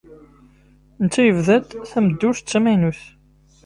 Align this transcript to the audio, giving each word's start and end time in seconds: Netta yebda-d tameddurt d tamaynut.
Netta 1.03 1.21
yebda-d 1.23 1.69
tameddurt 1.91 2.43
d 2.43 2.47
tamaynut. 2.49 3.01